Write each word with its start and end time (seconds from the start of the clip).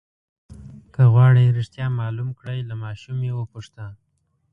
که 0.93 1.01
غواړئ 1.13 1.45
رښتیا 1.59 1.87
معلوم 1.99 2.29
کړئ 2.39 2.59
له 2.69 2.75
ماشوم 2.83 3.17
یې 3.27 3.33
وپوښته. 3.35 3.85